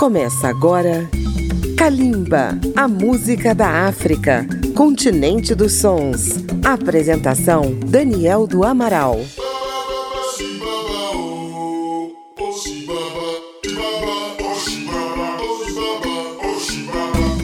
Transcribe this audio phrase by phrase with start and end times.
[0.00, 1.10] Começa agora
[1.76, 6.36] Kalimba, a música da África, continente dos sons.
[6.64, 9.20] Apresentação Daniel do Amaral.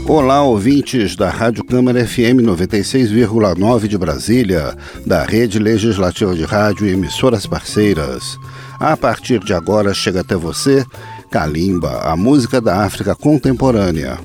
[0.08, 6.92] Olá, ouvintes da Rádio Câmara FM 96,9 de Brasília, da Rede Legislativa de Rádio e
[6.92, 8.38] emissoras parceiras.
[8.80, 10.86] A partir de agora chega até você
[11.30, 14.18] Kalimba, a música da África contemporânea.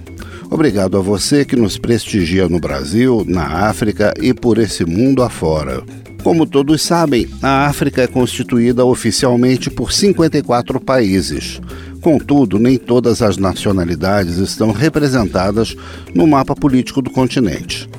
[0.50, 5.82] Obrigado a você que nos prestigia no Brasil, na África e por esse mundo afora.
[6.23, 11.59] Como todos sabem, a África é constituída oficialmente por 54 países.
[12.02, 15.76] Contudo, nem todas as nacionalidades estão representadas
[16.14, 17.90] no mapa político do continente.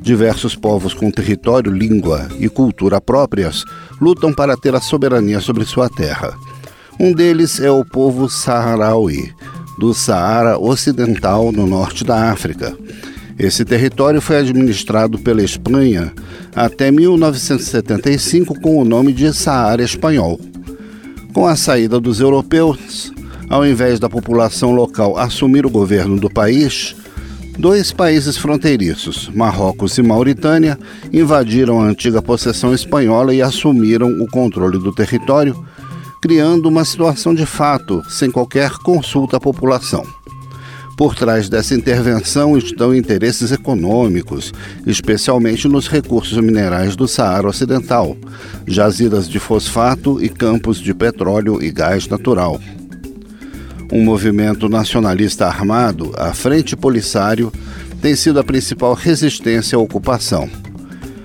[0.00, 3.64] Diversos povos com território, língua e cultura próprias
[4.00, 6.36] lutam para ter a soberania sobre sua terra.
[7.00, 9.32] Um deles é o povo saharaui,
[9.78, 12.76] do Saara Ocidental, no norte da África.
[13.38, 16.12] Esse território foi administrado pela Espanha
[16.54, 20.38] até 1975 com o nome de Saara Espanhol.
[21.32, 23.10] Com a saída dos europeus,
[23.48, 26.94] ao invés da população local assumir o governo do país,
[27.58, 30.78] dois países fronteiriços, Marrocos e Mauritânia,
[31.12, 35.56] invadiram a antiga possessão espanhola e assumiram o controle do território,
[36.22, 40.06] criando uma situação de fato, sem qualquer consulta à população.
[40.96, 44.52] Por trás dessa intervenção estão interesses econômicos,
[44.86, 48.16] especialmente nos recursos minerais do Saara Ocidental,
[48.68, 52.60] jazidas de fosfato e campos de petróleo e gás natural.
[53.92, 57.52] Um movimento nacionalista armado, a Frente Polisário,
[58.00, 60.48] tem sido a principal resistência à ocupação.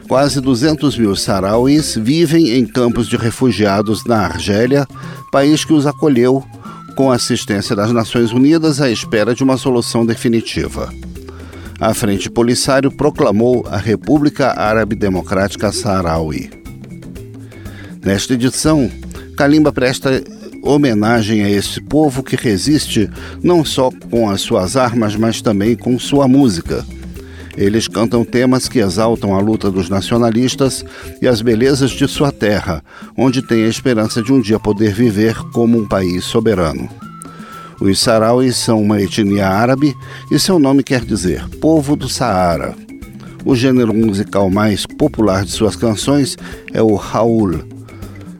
[0.07, 4.87] Quase 200 mil sarauis vivem em campos de refugiados na Argélia,
[5.31, 6.43] país que os acolheu
[6.95, 10.89] com assistência das Nações Unidas à espera de uma solução definitiva.
[11.79, 16.49] A Frente Polisário proclamou a República Árabe Democrática Saharaui.
[18.01, 18.89] Nesta edição,
[19.35, 20.23] Kalimba presta
[20.63, 23.09] homenagem a esse povo que resiste
[23.43, 26.85] não só com as suas armas, mas também com sua música.
[27.57, 30.85] Eles cantam temas que exaltam a luta dos nacionalistas
[31.19, 32.83] e as belezas de sua terra,
[33.17, 36.87] onde tem a esperança de um dia poder viver como um país soberano.
[37.81, 39.95] Os sarauis são uma etnia árabe
[40.31, 42.75] e seu nome quer dizer povo do Saara.
[43.43, 46.37] O gênero musical mais popular de suas canções
[46.73, 47.63] é o haul,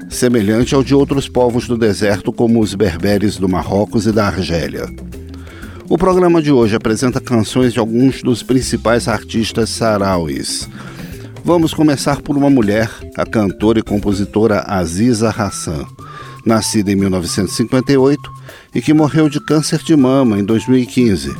[0.09, 4.87] semelhante ao de outros povos do deserto como os berberes do Marrocos e da Argélia.
[5.89, 10.69] O programa de hoje apresenta canções de alguns dos principais artistas sarauis.
[11.45, 15.85] Vamos começar por uma mulher, a cantora e compositora Aziza Hassan,
[16.45, 18.19] nascida em 1958
[18.75, 21.33] e que morreu de câncer de mama em 2015.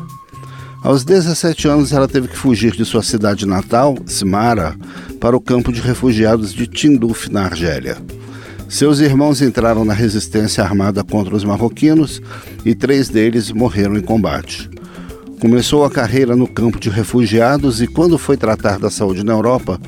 [0.82, 4.78] Aos 17 anos, ela teve que fugir de sua cidade natal, Smara,
[5.20, 7.98] para o campo de refugiados de Tinduf, na Argélia.
[8.70, 12.22] Seus irmãos entraram na resistência armada contra os marroquinos
[12.66, 14.70] e três deles morreram em combate.
[15.40, 19.80] Começou a carreira no campo de refugiados e, quando foi tratar da saúde na Europa,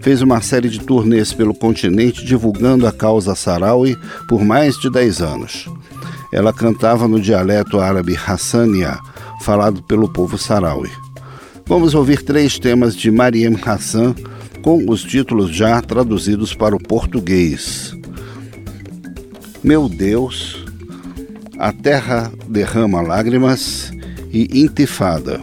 [0.00, 3.96] fez uma série de turnês pelo continente divulgando a causa saraui
[4.28, 5.68] por mais de 10 anos.
[6.32, 8.98] Ela cantava no dialeto árabe Hassania,
[9.40, 10.90] falado pelo povo saraui.
[11.66, 14.14] Vamos ouvir três temas de Mariam Hassan,
[14.62, 17.97] com os títulos já traduzidos para o português.
[19.62, 20.64] Meu Deus,
[21.58, 23.90] a terra derrama lágrimas
[24.32, 25.40] e intifada.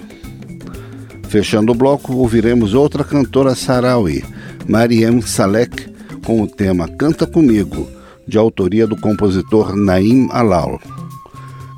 [1.28, 4.24] Fechando o bloco, ouviremos outra cantora saraui,
[4.68, 5.94] Mariam Salek,
[6.25, 7.88] com o tema Canta Comigo,
[8.25, 10.80] de autoria do compositor Naim Alal.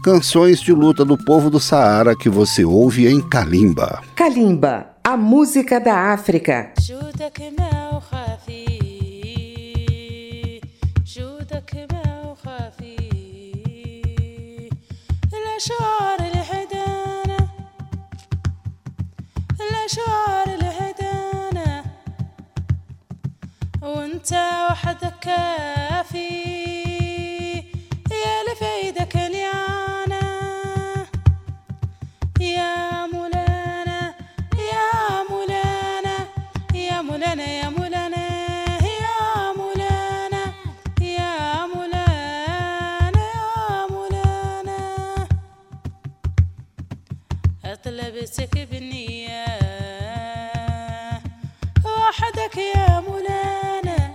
[0.03, 4.01] Canções de luta do povo do Saara que você ouve em Kalimba.
[4.15, 6.71] Kalimba, a música da África.
[15.67, 17.47] الأشعار الهدانة
[19.61, 21.83] الأشعار الهدانة
[23.81, 24.33] وانت
[24.71, 26.56] وحدك كافي
[47.81, 48.15] أطلب
[48.71, 49.45] بنية
[51.85, 54.11] وحدك يا مولانا.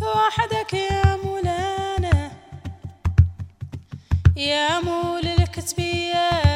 [0.00, 2.30] وحدك يا مولانا.
[4.36, 6.51] يا مول الكتبيات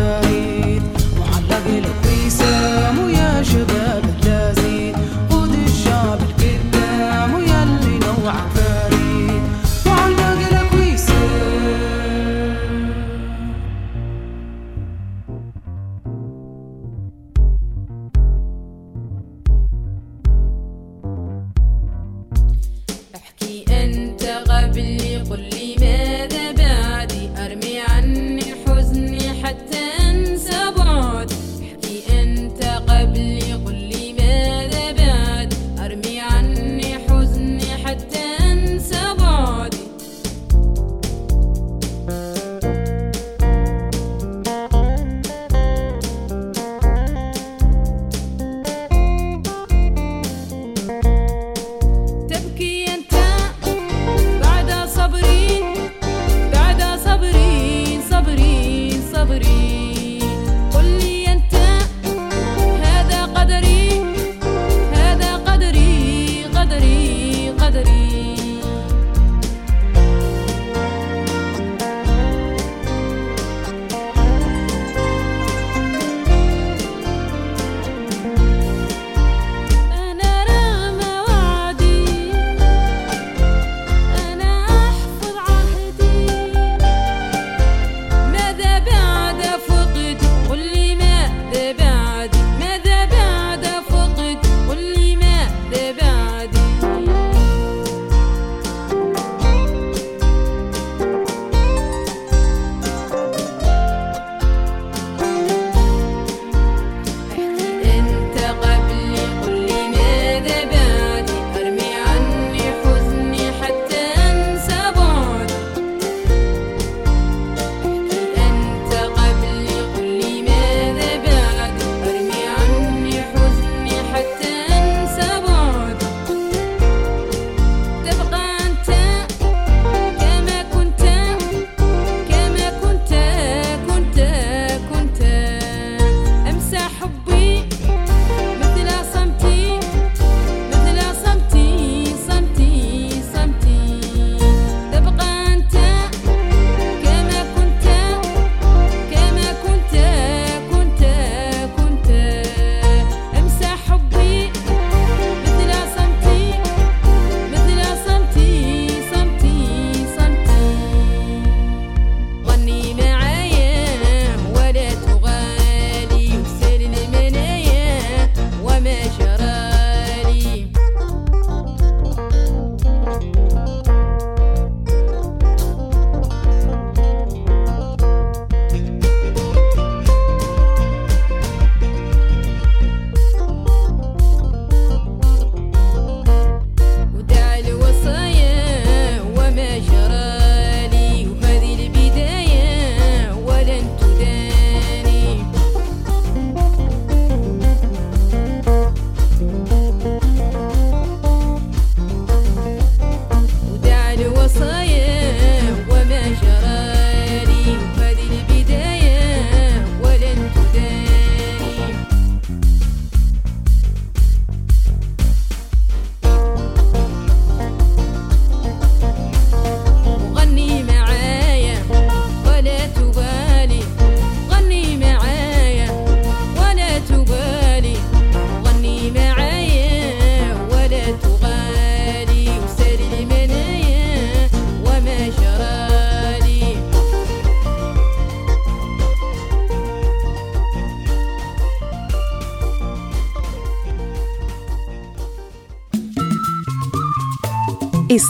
[0.00, 0.49] early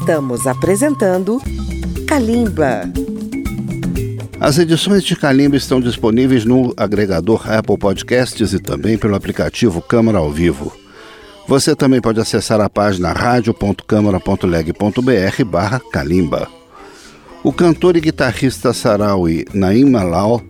[0.00, 1.38] Estamos apresentando
[2.08, 2.90] Kalimba.
[4.40, 10.16] As edições de Kalimba estão disponíveis no agregador Apple Podcasts e também pelo aplicativo Câmara
[10.16, 10.74] ao Vivo.
[11.46, 16.48] Você também pode acessar a página radio.câmara.leg.br barra Kalimba.
[17.44, 20.40] O cantor e guitarrista saraui Naim Malal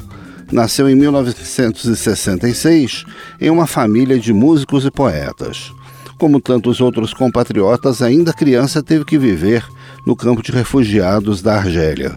[0.52, 3.04] nasceu em 1966
[3.40, 5.72] em uma família de músicos e poetas.
[6.20, 9.66] Como tantos outros compatriotas, ainda criança teve que viver
[10.06, 12.14] no campo de refugiados da Argélia.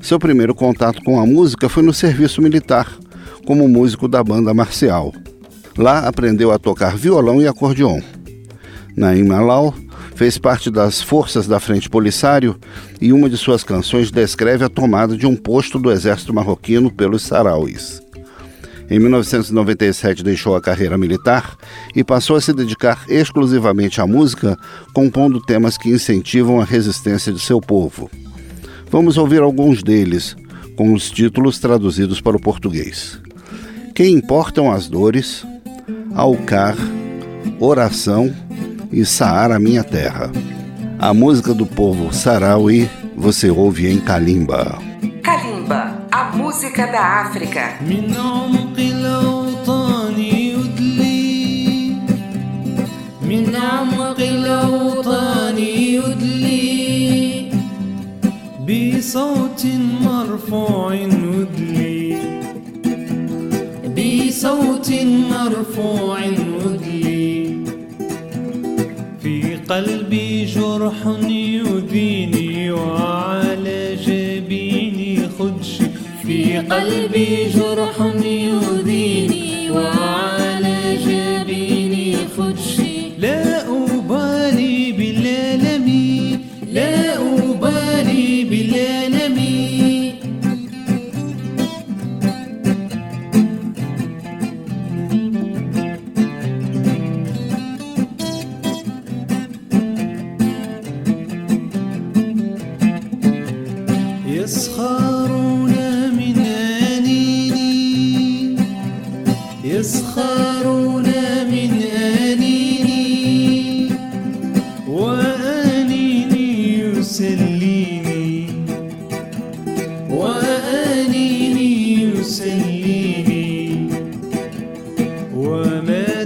[0.00, 2.88] Seu primeiro contato com a música foi no serviço militar,
[3.44, 5.12] como músico da banda marcial.
[5.76, 8.00] Lá aprendeu a tocar violão e acordeon.
[8.96, 9.74] Naim Malal
[10.14, 12.56] fez parte das forças da Frente Polisário
[13.00, 17.24] e uma de suas canções descreve a tomada de um posto do exército marroquino pelos
[17.24, 18.05] sarauis.
[18.88, 21.56] Em 1997 deixou a carreira militar
[21.94, 24.56] e passou a se dedicar exclusivamente à música,
[24.92, 28.08] compondo temas que incentivam a resistência de seu povo.
[28.90, 30.36] Vamos ouvir alguns deles,
[30.76, 33.20] com os títulos traduzidos para o português.
[33.94, 35.44] Quem importam as dores,
[36.14, 36.76] Alcar,
[37.58, 38.32] Oração
[38.92, 40.30] e Saara Minha Terra.
[40.98, 44.78] A música do povo Saraui você ouve em Kalimba.
[45.22, 45.55] Kalimba,
[46.10, 47.78] a música da África.
[58.66, 59.66] بصوت
[60.02, 62.16] مرفوع ودلي
[63.96, 64.90] بصوت
[65.30, 66.18] مرفوع
[66.64, 67.56] ودلي
[69.22, 73.45] في قلبي جرح يؤذيني وعلى
[75.38, 75.82] تاخدش
[76.22, 80.25] في قلبي جرح يؤذيني وعلي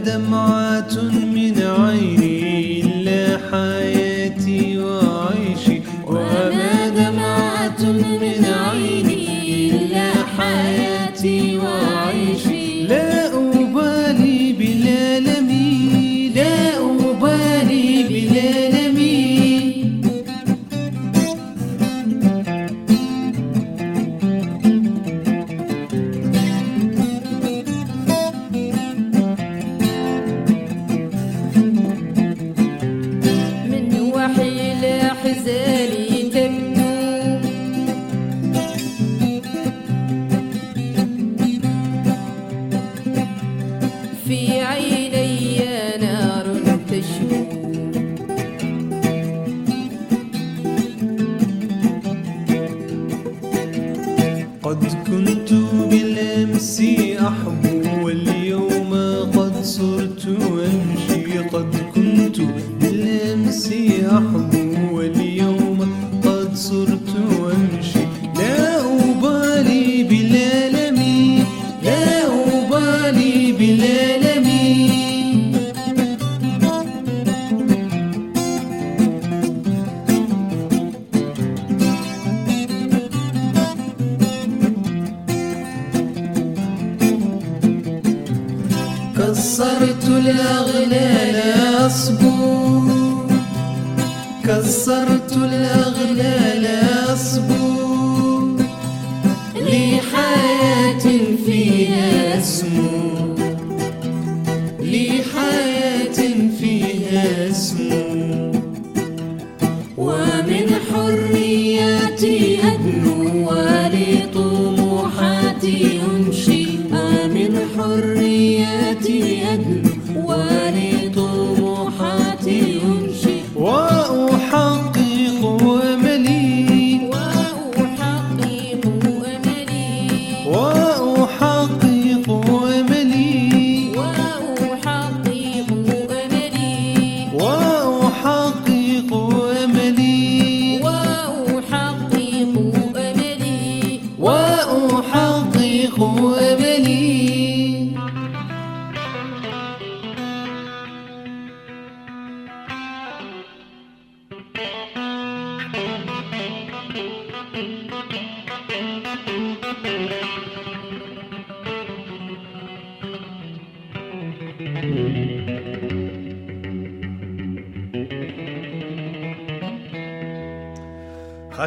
[0.05, 0.95] دمعات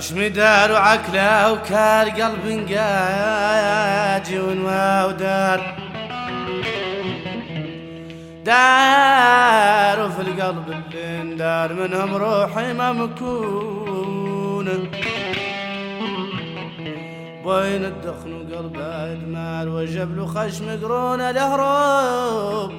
[0.04, 5.60] خشمي دار وعكله وكار قلب قاجي ونوا ودار
[8.46, 14.68] دار وفي القلب اللي دار منهم روحي ما مكون.
[17.46, 22.72] بين الدخن وقلب أدمار وجبل خشم قرون الهروب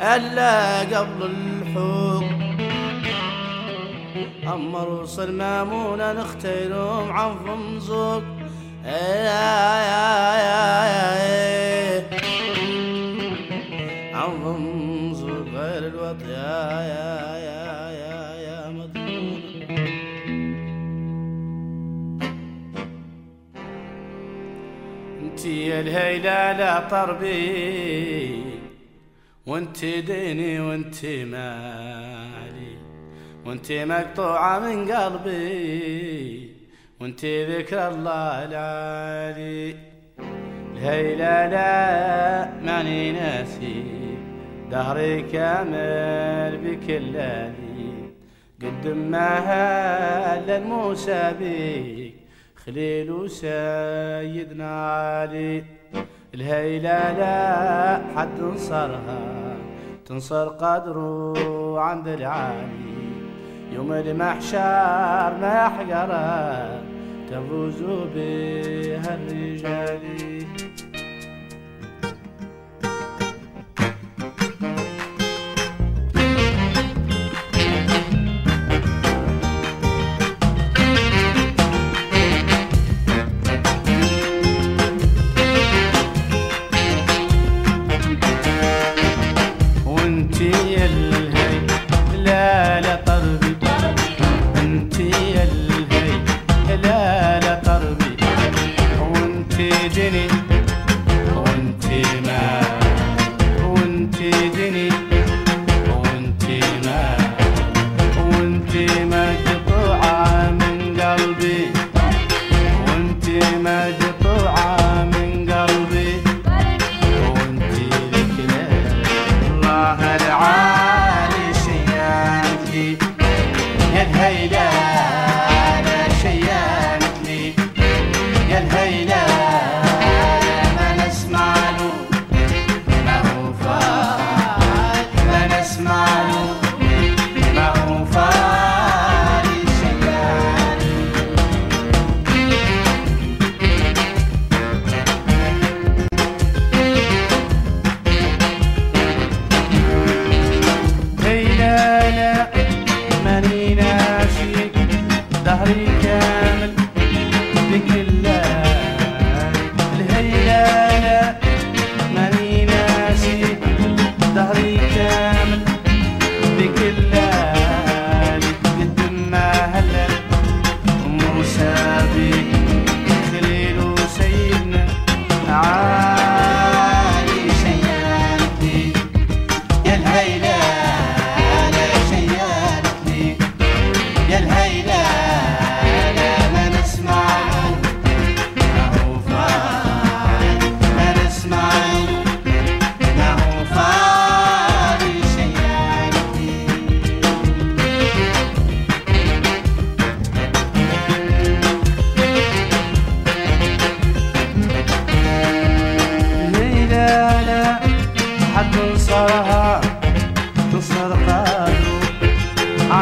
[0.00, 2.37] ألا قبل الحب.
[4.54, 8.22] أما وصل مامونة نختيلهم عن فمزوق
[14.14, 19.42] عن فمزوق غير الوط يا يا يا يا يا مضمون
[25.22, 28.42] انتي يا الهيلة لا طربي
[29.46, 32.07] وانتي ديني وانتي مالي
[33.48, 36.56] وانتي مقطوعة من قلبي
[37.00, 39.76] وانتي ذكر الله العالي.
[40.72, 43.84] الهيلة لا ماني ناسي
[44.70, 48.10] دهري كامل بكل ليالي
[48.62, 52.14] قدم ما هل الموسى بيك
[52.64, 55.64] خليل وسيدنا علي.
[56.34, 57.36] الهيلة لا
[58.16, 59.56] حد نصرها
[60.06, 62.87] تنصر قدره عند العالي.
[63.72, 66.80] يوم المحشر ما يحقره
[67.30, 67.82] تفوز
[68.14, 70.27] بها الرجال.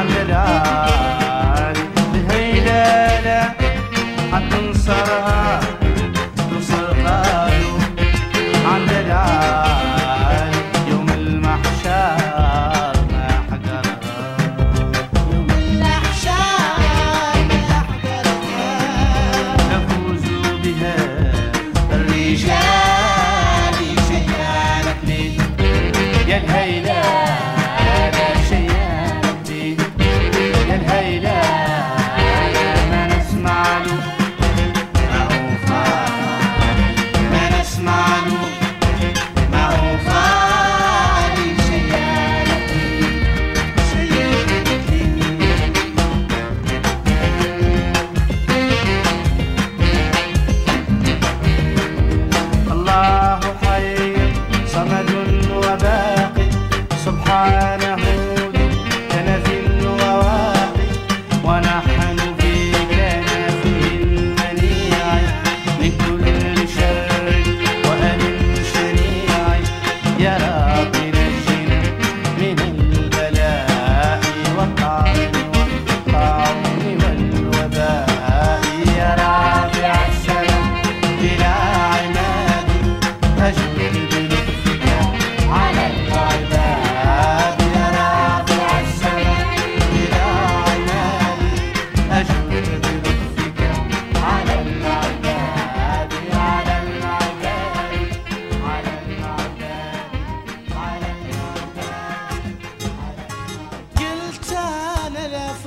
[0.09, 0.76] Canada.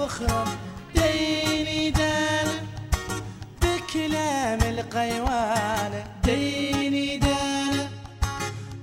[0.10, 0.48] واخرب
[0.96, 2.54] ديني دانا
[3.62, 7.90] بكلام القيوانة ديني دانا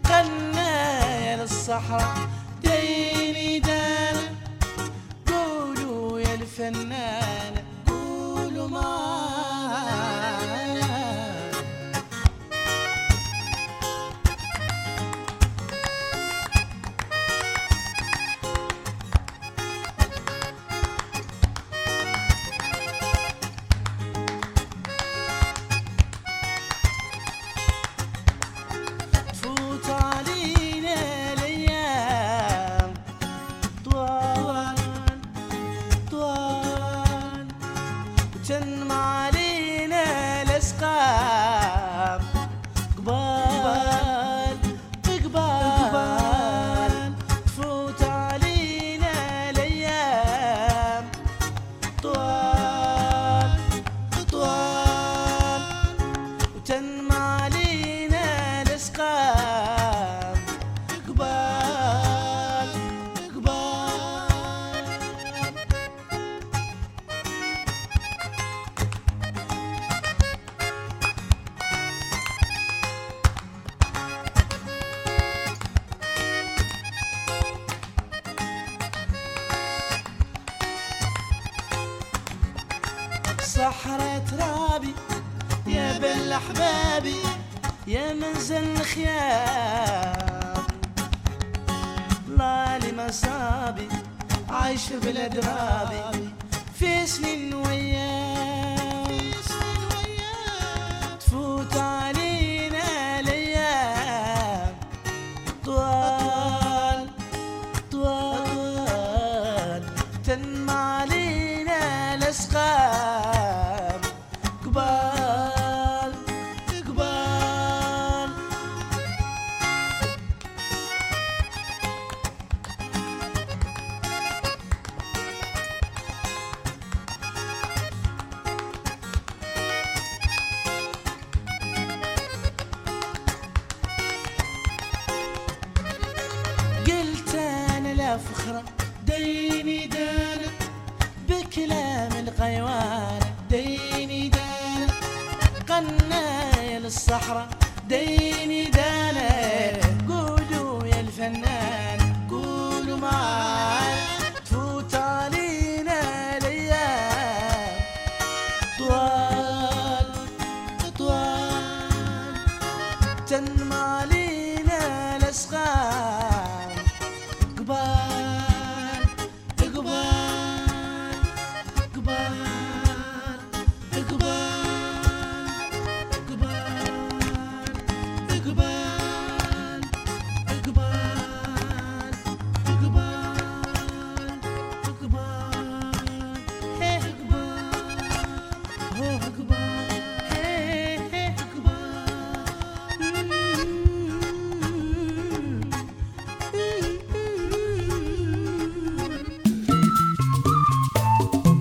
[0.04, 2.16] قنايا للصحراء
[94.86, 96.14] عاش بالاضراب
[96.78, 97.50] في سنين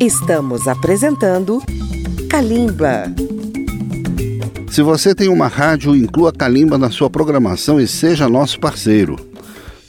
[0.06, 1.64] Estamos apresentando
[2.30, 3.06] Kalimba.
[4.70, 9.16] Se você tem uma rádio, inclua Calimba na sua programação e seja nosso parceiro.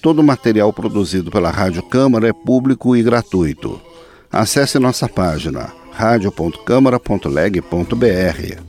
[0.00, 3.78] Todo o material produzido pela Rádio Câmara é público e gratuito.
[4.32, 8.62] Acesse nossa página radio.câmara.leg.br.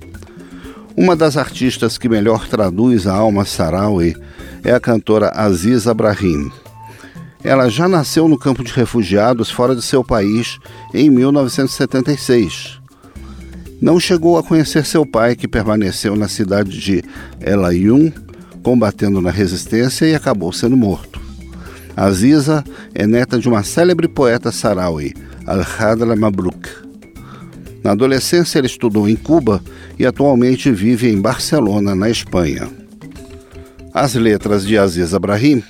[0.98, 4.18] Uma das artistas que melhor traduz a alma saraui
[4.66, 6.52] é a cantora Aziza Brahim.
[7.44, 10.60] Ela já nasceu no campo de refugiados fora de seu país
[10.94, 12.80] em 1976.
[13.80, 17.04] Não chegou a conhecer seu pai, que permaneceu na cidade de
[17.40, 18.12] El Ayun,
[18.64, 21.22] combatendo na resistência e acabou sendo morto.
[21.96, 25.14] Aziza é neta de uma célebre poeta saraui,
[25.46, 26.68] Al-Hadra Mabruk.
[27.84, 29.62] Na adolescência, ele estudou em Cuba
[29.98, 32.68] e atualmente vive em Barcelona, na Espanha.
[33.94, 35.64] As letras de Aziza Brahim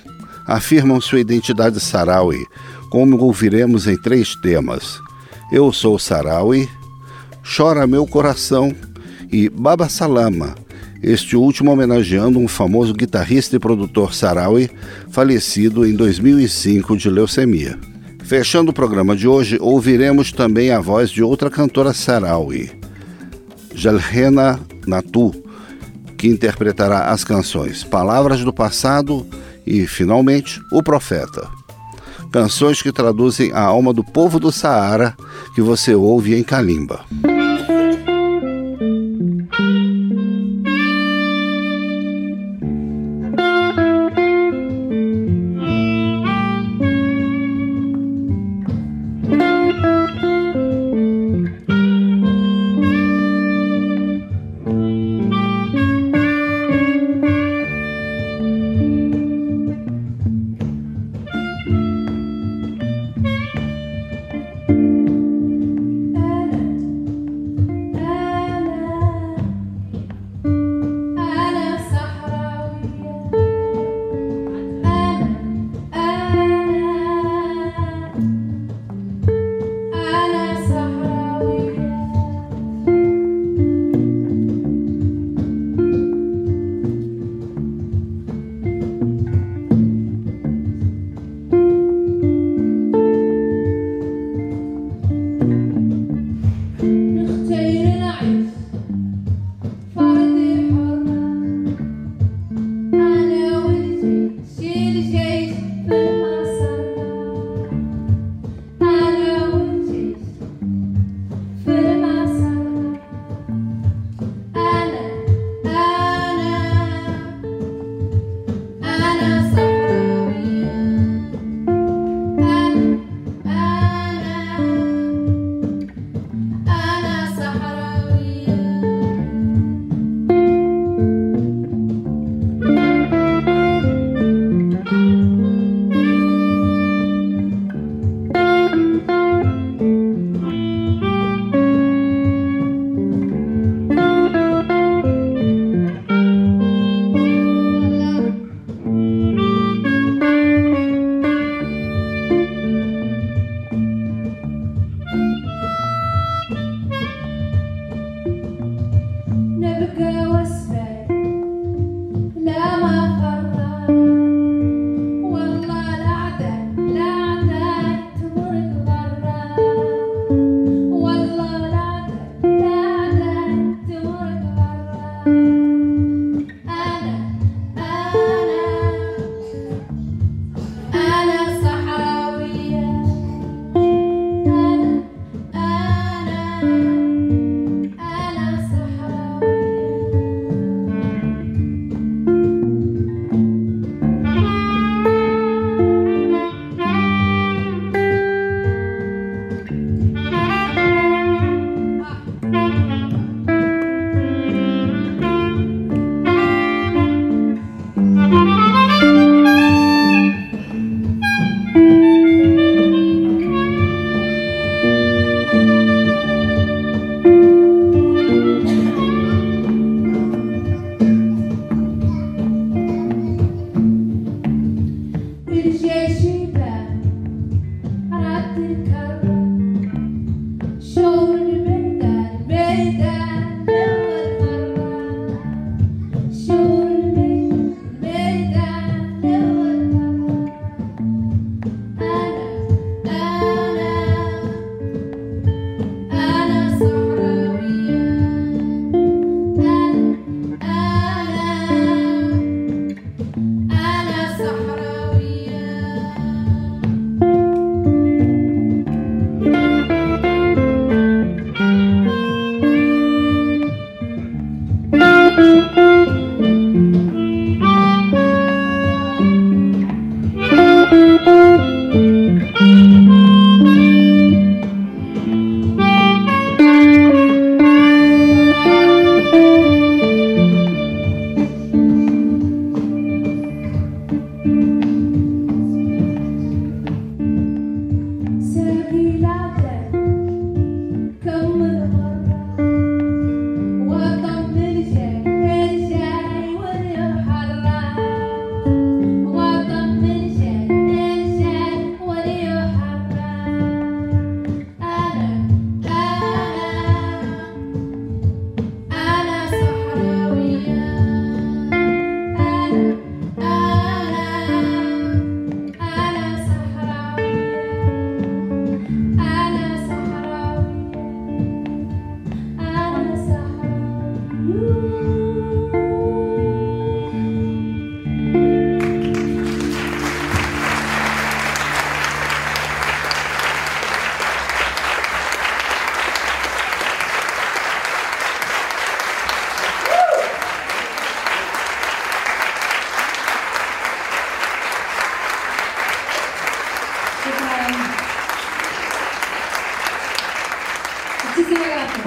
[0.47, 2.45] afirmam sua identidade saraui,
[2.89, 4.99] como ouviremos em três temas:
[5.51, 6.69] Eu sou saraui,
[7.43, 8.73] Chora Meu Coração
[9.29, 10.55] e Baba Salama,
[11.03, 14.69] este último homenageando um famoso guitarrista e produtor saraui
[15.11, 17.77] falecido em 2005 de leucemia.
[18.23, 22.69] Fechando o programa de hoje, ouviremos também a voz de outra cantora saraui,
[23.73, 25.31] Jalhena Natu,
[26.17, 29.25] que interpretará as canções Palavras do Passado
[29.67, 31.47] e, finalmente, O Profeta.
[32.31, 35.15] Canções que traduzem a alma do povo do Saara
[35.53, 37.05] que você ouve em Kalimba.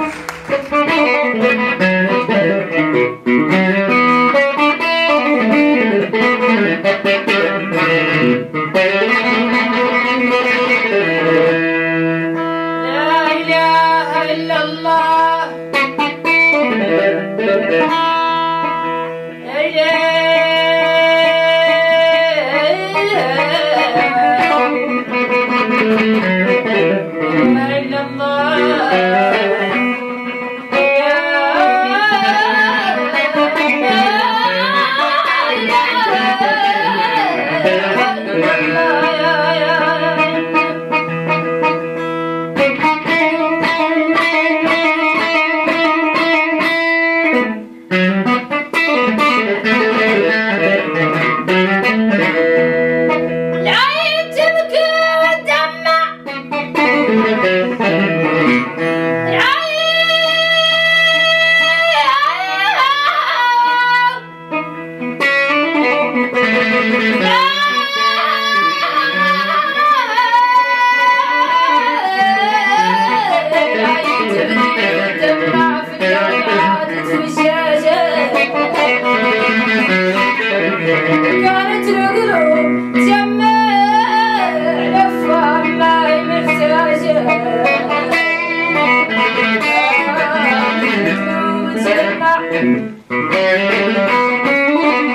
[0.00, 1.89] Gracias.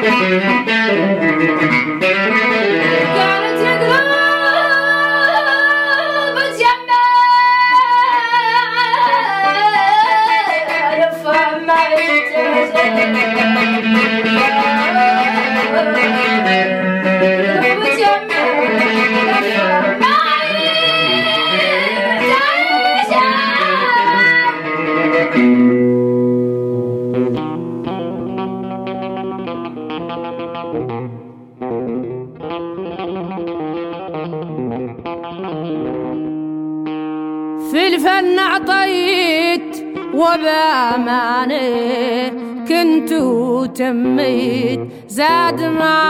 [0.06, 1.05] Thank you.
[45.16, 46.05] Zadama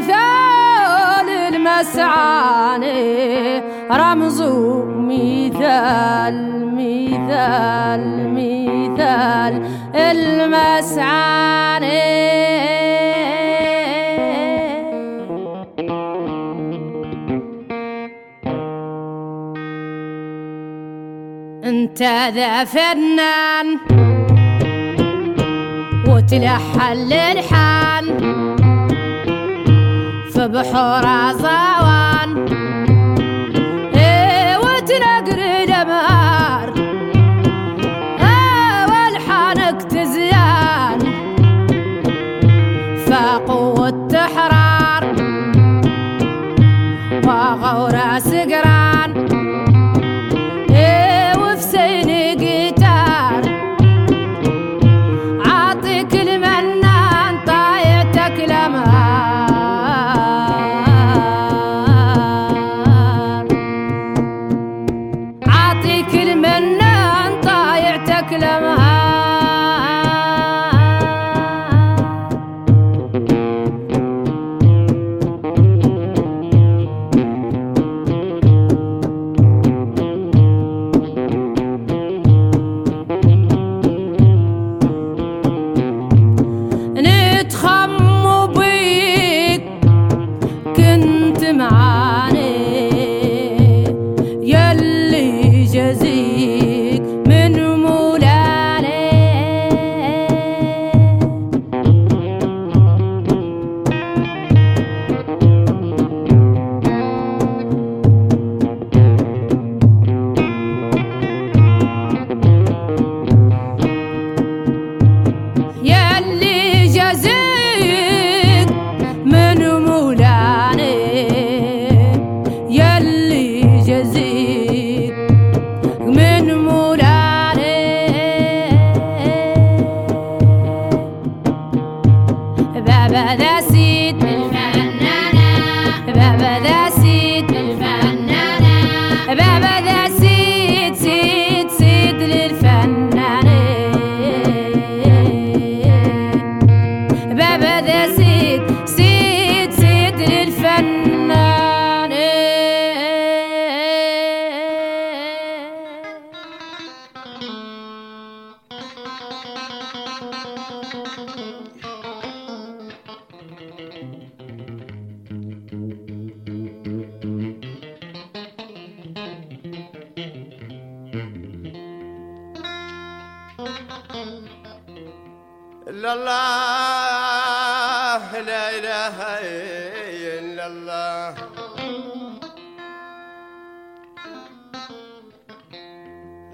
[0.00, 2.90] مثال المسعاني
[3.90, 4.42] رمز
[5.10, 6.36] مثال
[6.74, 8.02] مثال
[8.34, 9.54] مثال
[9.94, 11.40] المسعاني
[21.64, 22.02] انت
[22.34, 23.78] ذا فنان.
[26.08, 27.49] وتلحن للحان
[30.50, 31.79] البحور عزار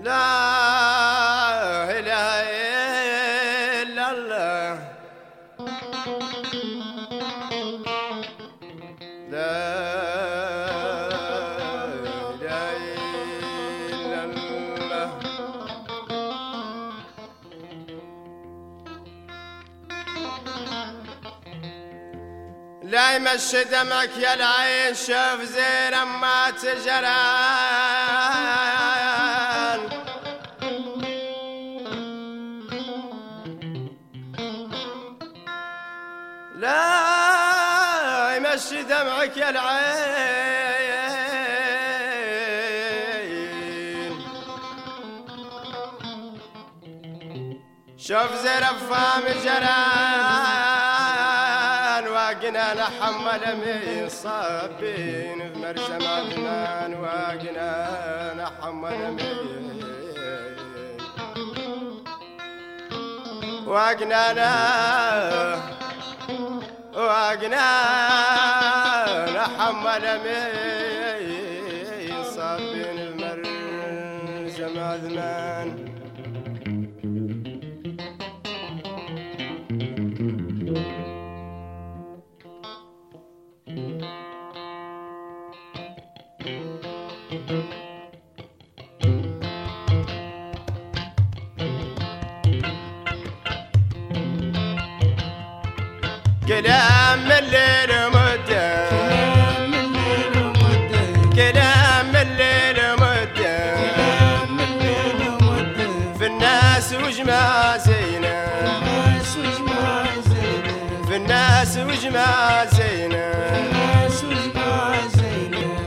[0.03, 2.27] لا إله
[3.83, 4.79] إلا الله.
[9.31, 9.57] لا
[12.37, 12.77] إله
[13.93, 15.09] إلا الله.
[22.83, 27.87] لا يمشي دمك يا العين شوف زين ما تجران
[39.07, 40.97] دمعك يا العين.
[47.99, 49.67] شوف زرف فام جران
[52.09, 57.71] واقنا نحمل من صابين في مرسى مدنان واقنا
[58.35, 59.37] نحمل من
[63.67, 64.57] واقنا نا
[66.95, 68.66] واقنا
[69.69, 70.96] ammelemi
[101.57, 103.59] لم الليل مدة
[106.19, 108.47] في الناس وجمع زينة.
[111.09, 113.33] في الناس وجمع زينة.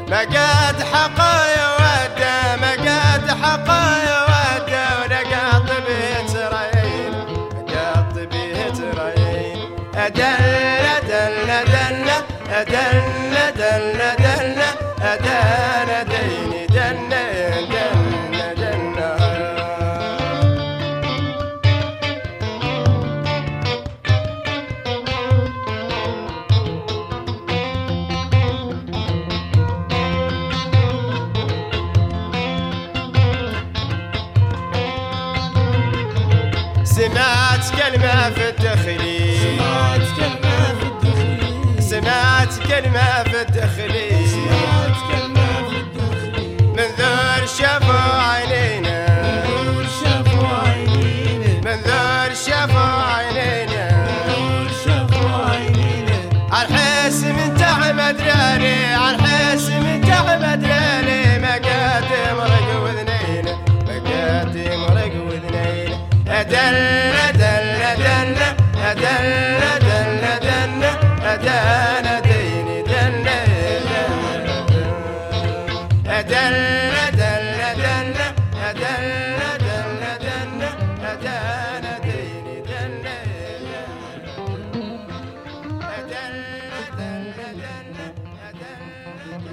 [0.09, 1.18] ما قد حق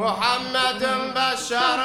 [0.00, 0.82] محمد
[1.14, 1.78] بشر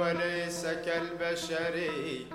[0.00, 2.26] وليس كالبشري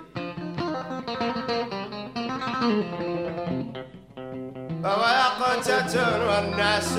[4.84, 6.94] وقت تروى الناس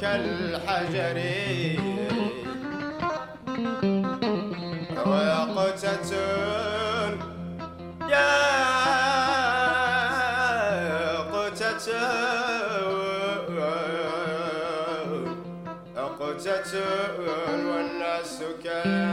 [0.00, 1.18] كالحجر.
[5.06, 6.12] وقتة
[8.08, 8.32] يا
[11.34, 11.92] قتة
[16.20, 16.72] قتة
[17.66, 19.06] والناس كالحجر.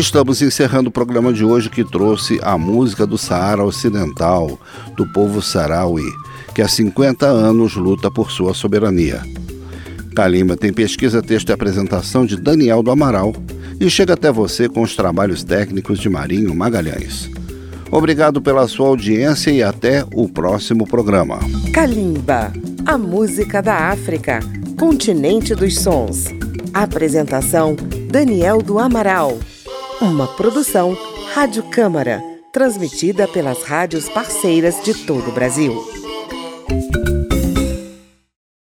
[0.00, 4.58] Estamos encerrando o programa de hoje que trouxe a música do Saara Ocidental,
[4.96, 6.10] do povo Saraui,
[6.54, 9.20] que há 50 anos luta por sua soberania.
[10.16, 13.34] Kalimba tem pesquisa, texto e apresentação de Daniel do Amaral
[13.78, 17.28] e chega até você com os trabalhos técnicos de Marinho Magalhães.
[17.92, 21.38] Obrigado pela sua audiência e até o próximo programa.
[21.74, 22.50] Kalimba,
[22.86, 24.40] a música da África,
[24.78, 26.24] continente dos sons.
[26.72, 27.76] Apresentação
[28.10, 29.38] Daniel do Amaral.
[30.00, 30.96] Uma produção
[31.34, 35.99] Rádio Câmara, transmitida pelas rádios parceiras de todo o Brasil.